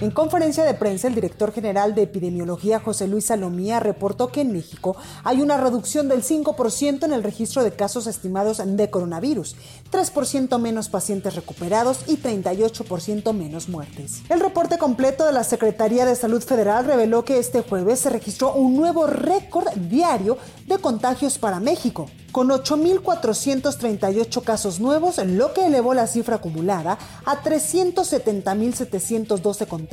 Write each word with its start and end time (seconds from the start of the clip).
En 0.00 0.12
conferencia 0.12 0.62
de 0.62 0.74
prensa, 0.74 1.08
el 1.08 1.16
director 1.16 1.52
general 1.52 1.96
de 1.96 2.02
epidemiología, 2.02 2.78
José 2.78 3.08
Luis 3.08 3.24
Salomía, 3.24 3.80
reportó 3.80 4.28
que 4.28 4.42
en 4.42 4.52
México 4.52 4.94
hay 5.24 5.40
una 5.40 5.56
reducción 5.56 6.08
del 6.08 6.22
5% 6.22 7.02
en 7.02 7.12
el 7.12 7.24
registro 7.24 7.64
de 7.64 7.72
casos 7.72 8.06
estimados 8.06 8.62
de 8.64 8.90
coronavirus, 8.90 9.56
3% 9.90 10.56
menos 10.60 10.88
pacientes 10.88 11.34
recuperados 11.34 12.04
y 12.06 12.18
38% 12.18 13.32
menos 13.32 13.68
muertes. 13.68 14.22
El 14.28 14.38
reporte 14.38 14.78
completo 14.78 15.26
de 15.26 15.32
la 15.32 15.42
Secretaría 15.42 16.06
de 16.06 16.14
Salud 16.14 16.44
Federal 16.44 16.84
reveló 16.84 17.24
que 17.24 17.40
este 17.40 17.62
jueves 17.62 17.98
se 17.98 18.10
registró 18.10 18.54
un 18.54 18.76
nuevo 18.76 19.08
récord 19.08 19.66
diario 19.74 20.38
de 20.68 20.78
contagios 20.78 21.38
para 21.38 21.58
México 21.58 22.06
con 22.30 22.50
8.438 22.50 24.44
casos 24.44 24.78
nuevos, 24.78 25.18
lo 25.18 25.52
que 25.54 25.66
elevó 25.66 25.94
la 25.94 26.06
cifra 26.06 26.36
acumulada 26.36 26.98
a 27.24 27.42
370.712 27.42 29.66
contagios 29.66 29.87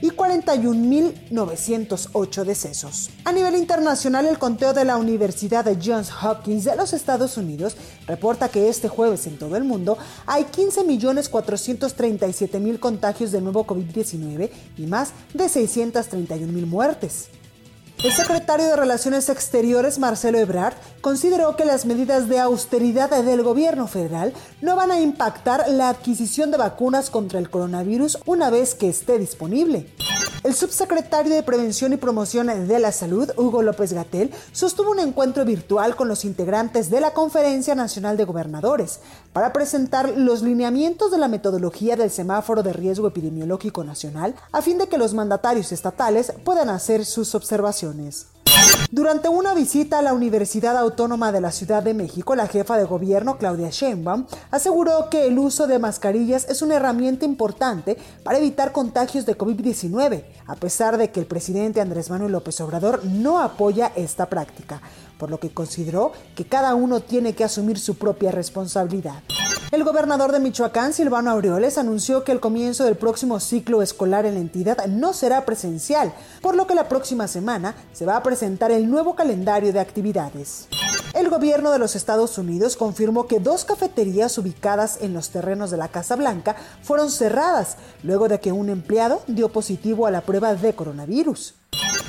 y 0.00 0.10
41.908 0.10 2.44
decesos. 2.44 3.10
A 3.24 3.32
nivel 3.32 3.56
internacional, 3.56 4.26
el 4.26 4.38
conteo 4.38 4.72
de 4.74 4.84
la 4.84 4.98
Universidad 4.98 5.64
de 5.64 5.76
Johns 5.82 6.12
Hopkins 6.22 6.62
de 6.64 6.76
los 6.76 6.92
Estados 6.92 7.36
Unidos 7.36 7.76
reporta 8.06 8.48
que 8.48 8.68
este 8.68 8.86
jueves 8.88 9.26
en 9.26 9.38
todo 9.38 9.56
el 9.56 9.64
mundo 9.64 9.98
hay 10.26 10.44
15.437.000 10.44 12.78
contagios 12.78 13.32
de 13.32 13.40
nuevo 13.40 13.66
COVID-19 13.66 14.50
y 14.76 14.86
más 14.86 15.12
de 15.32 15.46
631.000 15.46 16.66
muertes. 16.66 17.30
El 18.02 18.10
secretario 18.10 18.66
de 18.66 18.74
Relaciones 18.74 19.28
Exteriores, 19.28 20.00
Marcelo 20.00 20.36
Ebrard, 20.36 20.74
consideró 21.00 21.54
que 21.54 21.64
las 21.64 21.86
medidas 21.86 22.28
de 22.28 22.40
austeridad 22.40 23.08
del 23.10 23.44
gobierno 23.44 23.86
federal 23.86 24.32
no 24.60 24.74
van 24.74 24.90
a 24.90 25.00
impactar 25.00 25.68
la 25.68 25.88
adquisición 25.88 26.50
de 26.50 26.56
vacunas 26.56 27.10
contra 27.10 27.38
el 27.38 27.48
coronavirus 27.48 28.18
una 28.26 28.50
vez 28.50 28.74
que 28.74 28.88
esté 28.88 29.20
disponible. 29.20 29.86
El 30.44 30.54
subsecretario 30.54 31.36
de 31.36 31.44
Prevención 31.44 31.92
y 31.92 31.96
Promoción 31.96 32.48
de 32.66 32.78
la 32.80 32.90
Salud, 32.90 33.30
Hugo 33.36 33.62
López 33.62 33.92
Gatel, 33.92 34.32
sostuvo 34.50 34.90
un 34.90 34.98
encuentro 34.98 35.44
virtual 35.44 35.94
con 35.94 36.08
los 36.08 36.24
integrantes 36.24 36.90
de 36.90 37.00
la 37.00 37.12
Conferencia 37.12 37.76
Nacional 37.76 38.16
de 38.16 38.24
Gobernadores 38.24 38.98
para 39.32 39.52
presentar 39.52 40.08
los 40.16 40.42
lineamientos 40.42 41.12
de 41.12 41.18
la 41.18 41.28
metodología 41.28 41.94
del 41.94 42.10
semáforo 42.10 42.64
de 42.64 42.72
riesgo 42.72 43.06
epidemiológico 43.06 43.84
nacional 43.84 44.34
a 44.50 44.62
fin 44.62 44.78
de 44.78 44.88
que 44.88 44.98
los 44.98 45.14
mandatarios 45.14 45.70
estatales 45.70 46.32
puedan 46.44 46.70
hacer 46.70 47.04
sus 47.04 47.36
observaciones. 47.36 48.31
Durante 48.90 49.28
una 49.30 49.54
visita 49.54 50.00
a 50.00 50.02
la 50.02 50.12
Universidad 50.12 50.76
Autónoma 50.76 51.32
de 51.32 51.40
la 51.40 51.50
Ciudad 51.50 51.82
de 51.82 51.94
México, 51.94 52.36
la 52.36 52.46
jefa 52.46 52.76
de 52.76 52.84
gobierno, 52.84 53.38
Claudia 53.38 53.70
Sheinbaum, 53.70 54.26
aseguró 54.50 55.08
que 55.10 55.26
el 55.26 55.38
uso 55.38 55.66
de 55.66 55.78
mascarillas 55.78 56.46
es 56.48 56.60
una 56.60 56.76
herramienta 56.76 57.24
importante 57.24 57.96
para 58.22 58.36
evitar 58.36 58.72
contagios 58.72 59.24
de 59.24 59.38
COVID-19, 59.38 60.24
a 60.46 60.56
pesar 60.56 60.98
de 60.98 61.10
que 61.10 61.20
el 61.20 61.26
presidente 61.26 61.80
Andrés 61.80 62.10
Manuel 62.10 62.32
López 62.32 62.60
Obrador 62.60 63.02
no 63.04 63.40
apoya 63.40 63.92
esta 63.96 64.26
práctica, 64.26 64.82
por 65.18 65.30
lo 65.30 65.40
que 65.40 65.54
consideró 65.54 66.12
que 66.34 66.44
cada 66.44 66.74
uno 66.74 67.00
tiene 67.00 67.34
que 67.34 67.44
asumir 67.44 67.78
su 67.78 67.96
propia 67.96 68.30
responsabilidad. 68.30 69.22
El 69.72 69.84
gobernador 69.84 70.32
de 70.32 70.38
Michoacán, 70.38 70.92
Silvano 70.92 71.30
Aureoles, 71.30 71.78
anunció 71.78 72.24
que 72.24 72.32
el 72.32 72.40
comienzo 72.40 72.84
del 72.84 72.94
próximo 72.94 73.40
ciclo 73.40 73.80
escolar 73.80 74.26
en 74.26 74.34
la 74.34 74.40
entidad 74.40 74.84
no 74.86 75.14
será 75.14 75.46
presencial, 75.46 76.12
por 76.42 76.54
lo 76.54 76.66
que 76.66 76.74
la 76.74 76.90
próxima 76.90 77.26
semana 77.26 77.74
se 77.94 78.04
va 78.04 78.18
a 78.18 78.22
presentar 78.22 78.70
el 78.70 78.90
nuevo 78.90 79.14
calendario 79.14 79.72
de 79.72 79.80
actividades. 79.80 80.68
El 81.14 81.30
gobierno 81.30 81.70
de 81.70 81.78
los 81.78 81.96
Estados 81.96 82.36
Unidos 82.36 82.76
confirmó 82.76 83.26
que 83.26 83.40
dos 83.40 83.64
cafeterías 83.64 84.36
ubicadas 84.36 84.98
en 85.00 85.14
los 85.14 85.30
terrenos 85.30 85.70
de 85.70 85.78
la 85.78 85.88
Casa 85.88 86.16
Blanca 86.16 86.54
fueron 86.82 87.10
cerradas 87.10 87.78
luego 88.02 88.28
de 88.28 88.40
que 88.40 88.52
un 88.52 88.68
empleado 88.68 89.22
dio 89.26 89.48
positivo 89.48 90.06
a 90.06 90.10
la 90.10 90.20
prueba 90.20 90.54
de 90.54 90.74
coronavirus. 90.74 91.54